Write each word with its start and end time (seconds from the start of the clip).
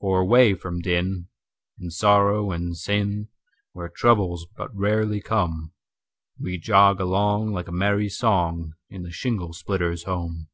For 0.00 0.20
away 0.20 0.54
from 0.54 0.78
din, 0.78 1.26
and 1.80 1.92
sorrow 1.92 2.52
and 2.52 2.76
sin, 2.76 3.30
Where 3.72 3.88
troubles 3.88 4.46
but 4.56 4.72
rarely 4.72 5.20
come, 5.20 5.72
We 6.38 6.56
jog 6.58 7.00
along, 7.00 7.50
like 7.50 7.66
a 7.66 7.72
merry 7.72 8.08
song, 8.08 8.74
In 8.90 9.02
the 9.02 9.10
shingle 9.10 9.52
splitter's 9.52 10.04
home. 10.04 10.50